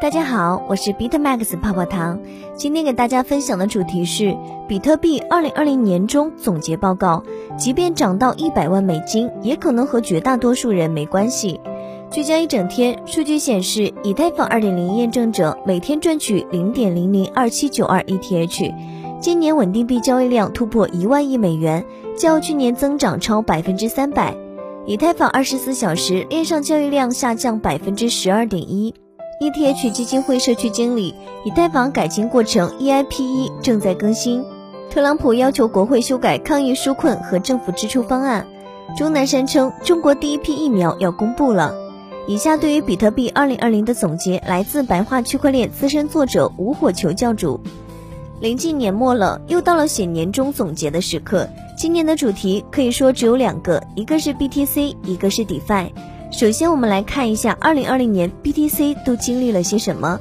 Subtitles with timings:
[0.00, 2.20] 大家好，我是 BitMax 泡泡糖。
[2.54, 4.38] 今天给大家分享的主题是
[4.68, 7.24] 比特币2020年中总结报告。
[7.58, 11.60] 即便涨到一百万美金，也可能和绝大多数人没关系。
[12.12, 18.74] 聚焦一整天，数据显示，以太坊2.0验证者每天赚取0.002792 ETH，
[19.20, 21.84] 今年稳定币交易量突破一万亿美元，
[22.16, 24.32] 较去年增长超百分之三百。
[24.86, 28.94] 以太坊24小时链上交易量下降百分之十二点一。
[29.40, 34.44] ETH 基金会社区经理，以太坊改进过程 EIP 1正在更新。
[34.90, 38.48] 特朗普要求国会修改抗疫纾困和政府支出方案。
[38.96, 41.72] 钟南山称，中国第一批疫苗要公布了。
[42.26, 47.60] 以下对于比特币2020的总结来自白话区块链资深作者吴火球教主。
[48.40, 51.48] 临近年末了，又到了写年终总结的时刻。
[51.76, 55.90] 今年的主题可以说只有两个，一个是 BTC，一个是 DeFi。
[56.30, 60.20] 首先，我们来看一下2020年 BTC 都经历了些什么。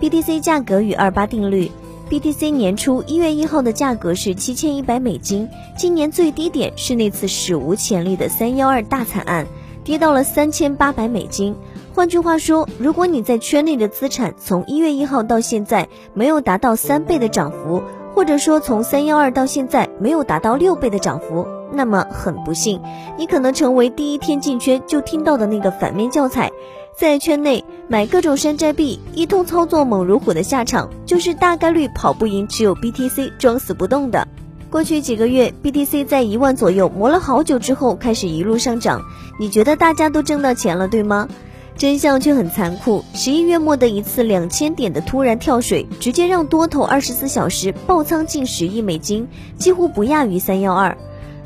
[0.00, 1.70] BTC 价格与二八定律。
[2.10, 9.46] BTC 年初一月一号的价格是七千一百美金，今年最低点是那次史无前例的三幺二大惨案，
[9.82, 11.56] 跌到了三千八百美金。
[11.94, 17.82] 换句话说，如果你在圈内的资产从一月一号到现在没有达到三倍的涨幅，
[18.14, 21.46] 或者说从三幺二到现在没有达到六倍的涨幅。
[21.76, 22.80] 那么很不幸，
[23.18, 26.50] 你可能成为第一天进圈就听到的那个反面教材。
[26.98, 34.26] 在圈内买各种山寨币，一通操作猛如虎的下场，就是大概率跑不赢只有 BTC 装死不动的。
[34.70, 39.02] 过去几个月，BTC 在一万左右磨了好久之后，开始一路上涨。
[39.38, 41.28] 你觉得大家都挣到钱了，对吗？
[41.76, 43.04] 真相却很残酷。
[43.12, 50.96] 十一月末的一次两千点的突然跳水，直接让多头二十四小时爆仓近十亿美金，几乎不亚于三幺二。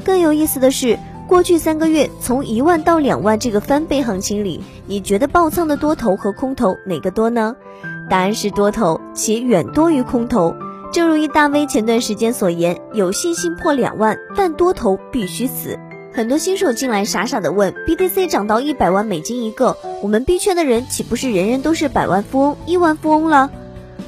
[0.00, 0.98] 更有意思的是，
[1.28, 7.56] 过去三个月从一万到两万这个翻倍行情里，你觉得爆仓的多头和空头哪个多呢？
[8.08, 10.56] 答案是多头，且远多于空头。
[10.92, 15.78] 正如一大 V 前段时间所言，有信心破两万，但多头必须死。
[16.12, 23.50] 很多新手进来傻傻的问：BTC 涨到一百万美金一个，我们币圈的人岂不是人人都是百万富翁、亿万富翁了？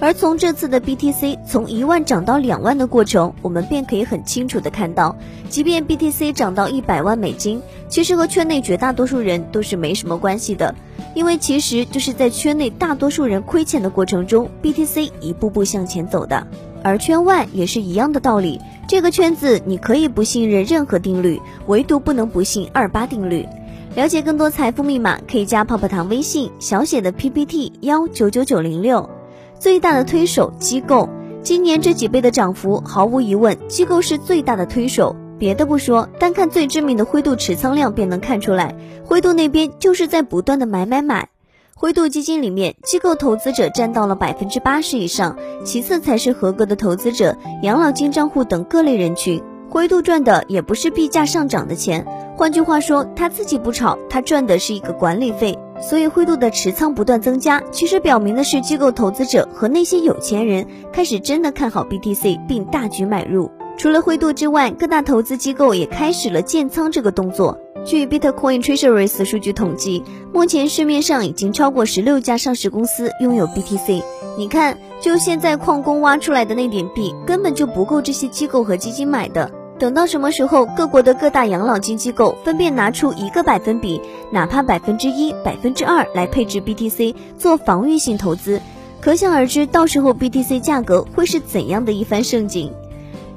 [0.01, 5.17] 而从这次的 BTC 从一万涨到两万的过程，我们便可以很清楚的看到，
[5.49, 10.75] 即便 BTC 涨到一百万美金，其实和圈内绝大多数人都是没什么关系的，
[11.15, 16.47] 因为其实就是在圈内大多数人亏钱的过程中，BTC 一步步向前走的。
[16.83, 23.47] 而圈外也是一样的道理，这个圈子你可以不信任任何定律，唯独不能不信二八定律。
[23.95, 29.22] 了解更多财富密码，可以加泡泡糖微信小写的 PPT 幺九九九零六。
[29.63, 31.09] 最大的推手机构，
[31.41, 35.15] 今年这几倍的涨幅，毫无疑问，机构是最大的推手。
[35.39, 38.75] 别的不说，单看最知名的灰度持仓量便能看出来，
[39.05, 41.29] 灰度那边就是在不断的买买买。
[41.77, 49.41] 灰度基金里面，机构投资者占到了百分之八十以上，其次才是合格的投资者、养老金账户等各类人群。
[49.73, 52.07] 灰度赚的也不是币价上涨的钱，
[52.37, 55.59] 换句话说，他自己不炒，他赚的是一个管理费。
[55.81, 63.51] 所以灰度的持仓不断增加，其实表明的是机构投资者和那些有钱人开始真的看好 BTC 并大举买入。
[63.79, 67.59] 除了灰度之外，各大投资机构也开始了建仓这个动作。
[67.83, 70.05] 据 Bitcoin Treasuries 数据统计，
[70.35, 74.03] 目前市面上已经超过十六家上市公司拥有 BTC。
[74.37, 79.51] 你看，就现在矿工挖出来的那点币，根本就不够这些机构和基金买的。
[79.79, 84.01] 等到什么时候，各国的各大养老金机构分别拿出一个百分比，
[84.31, 88.61] 哪怕百分之一、百分之二来配置 BTC 做防御性投资，
[89.01, 92.73] 可想而知，到时候 BTC 价格会是怎样的一番盛景。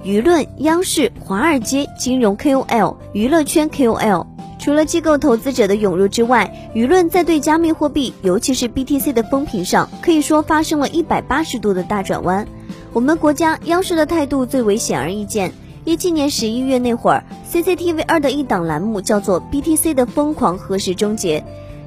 [0.04, 4.28] 舆论、央视、华尔街、金融 KOL、娱乐圈 KOL，
[4.60, 12.48] 除了机构投资者的涌入之外，舆论在对加密货币，尤其是 BTC 的风评上，可以说发生了一百八十度的大转弯。
[12.94, 15.52] 我们国家央视的态度最为显而易见。
[15.86, 21.40] 一七年十一月那会儿，CCTV 二的一档栏目叫做《BTC 的疯狂何时终结》。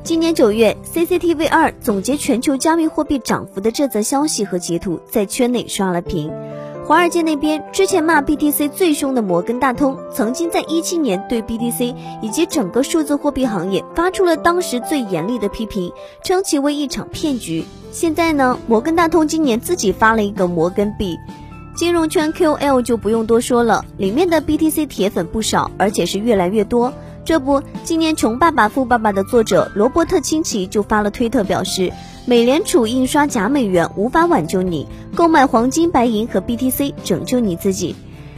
[0.04, 6.30] 今年九月，CCTV 二总结全球加密货币涨幅的这则消息和截图在圈内刷了屏。
[6.86, 15.92] 华尔街那边之前骂 BTC 最凶的摩根大通，曾经在一七年对 BTC 以及整个数字货币行业发出了当时最严厉的批评，
[16.22, 17.65] 称其为一场骗局。
[17.91, 21.18] 现在呢，摩根大通今年自己发了一个摩根币。
[21.78, 26.92] 金融圈 QL 就不用多说了，里面的 BTC 铁粉不少，而且是越来越多。
[27.25, 31.92] 这不，今年《穷爸爸富爸爸》的作者罗伯特清崎就发了推特表示，
[32.27, 37.95] 美联储印刷假美元无法挽救你，购买黄金、白银和 BTC 拯救你自己。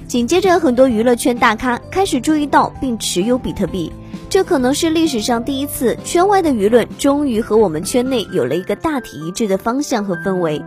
[0.07, 3.91] 紧接着，很多娱乐圈大咖开始注意到并持有比特币。
[4.29, 10.63] 这可能是历史上第一次，圈外的舆论终于和我们圈内有了一个大体一致的方向和氛围。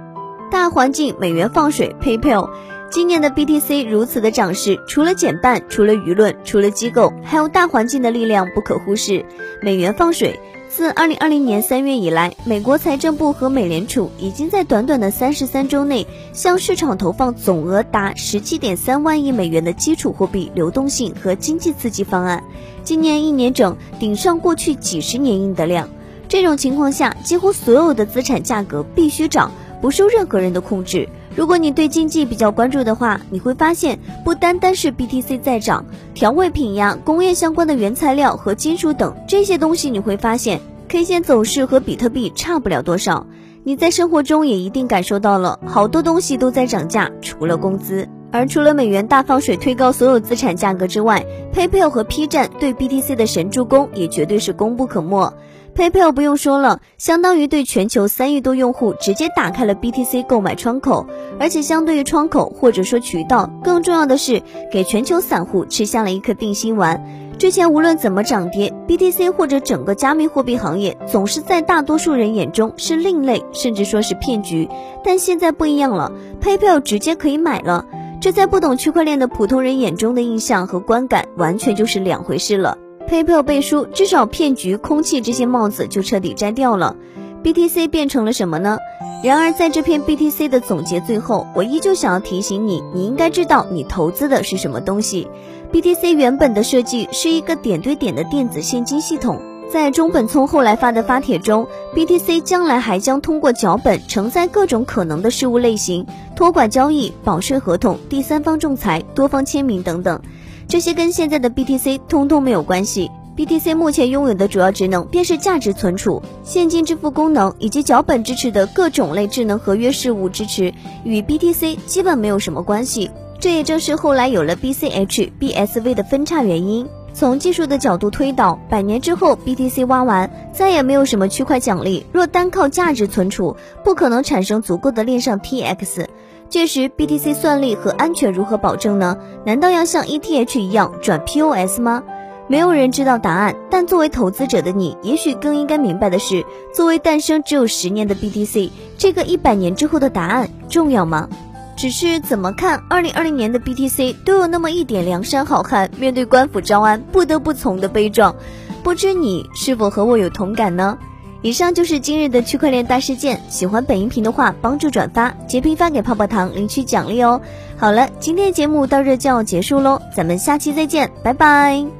[0.53, 2.47] 大环境，美元放水，PayPal。
[2.91, 9.25] 今年的 BTC 如此的涨势，除了减半，除了舆论，除了机构，还有大环境的力量不可忽视。
[9.63, 10.39] 美元放水，
[10.69, 22.43] 自2020年3月以来，美国财政部和美联储已经在短短的33周内向市场投放总额达17.3万亿美元的基础货币流动性和经济刺激方案，
[22.83, 25.89] 今年一年整顶上过去几十年印的量。
[26.29, 29.51] 这种情况下，几乎所有的资产价格必须涨，
[29.83, 31.09] 不受任何人的控制。
[31.35, 43.27] 如果你对经济比较关注的话，你会发现不单单是 BTC 在涨，调味品呀、工业相关的原材料和金属等这些东西，你会发现 K 线走势和比特币差不了多少。
[43.65, 48.07] 你在生活中也一定感受到了，好多东西都在涨价，除了工资。
[48.31, 55.33] 而除了美元大放水推高所有资产价格之外，PayPal 和 P 站对 BTC 的神助攻也绝对是功不可没。
[55.75, 61.07] PayPal 不用说了，相当于对全球三亿多用户直接打开了 BTC 购买窗口，
[61.39, 67.03] 而且相对于窗口或者说渠道，更重要的是给全球散户吃下了一颗定心丸。
[67.39, 74.69] 之前无论怎么涨跌，BTC 或者整个加密货币行业总是在大多数人眼中是另类，甚至说是骗局。
[75.03, 77.87] 但现在不一样了，PayPal 直接可以买了，
[78.21, 82.77] 这在不懂区块链的普通人眼中的印象和观感完全就是两回事了。
[83.13, 86.95] PayPal 背书，至少骗局、空气这些帽子就彻底摘掉了。
[87.43, 88.79] BTC 变成了什么呢？
[89.23, 95.27] 然而，在这篇 BTC 的总结最后，我依旧想要提醒你，你应该知道你投资的是什么东西。
[95.71, 99.39] BTC 原本的设计是一个点对点的电子现金系统，
[99.69, 110.19] 在中本聪后来发的发帖中，BTC 将来还将通过脚本承载各种可能的事物类型，托管交易、保税合同、第三方仲裁、多方签名等等。
[110.67, 113.11] 这些跟现在的 BTC 通通没有关系。
[113.35, 120.73] BTC 目前拥有的主要职能便是价值存储、现金支付功能以及脚本支持的各种类智能合约事务支持，
[121.03, 123.09] 与 BTC 基本没有什么关系。
[123.39, 126.87] 这也正是后来有了 BCH、BSV 的分叉原因。
[127.15, 132.05] 从技术的角度推导，百年之后 BTC 挖完，再也没有什么区块奖励。
[132.11, 136.05] 若单靠价值存储，不可能产生足够的链上 TX。
[136.53, 139.17] 届时，BTC 算力和安全如何保证呢？
[139.43, 142.03] 难道要像 ETH 一样转 POS 吗？
[142.47, 143.55] 没有人知道答案。
[143.71, 148.69] 但作为投资者的你，也许更应该明白的是，作为诞生只有十年的 BTC，
[148.99, 151.27] 这个一百年之后的答案重要吗？
[151.75, 158.35] 只是怎么看，二零二零年的 BTC 都有那么一点梁山好汉面对官府招安不得不从的悲壮。
[158.83, 160.99] 不知你是否和我有同感呢？
[161.43, 163.39] 以上就是今日的区块链大事件。
[163.49, 167.39] 喜欢本音频的话，帮助转发、截屏发给泡泡糖领取奖励哦。
[167.77, 171.93] 好了，今天的节目到这就要结束喽，咱们下期再见，拜拜。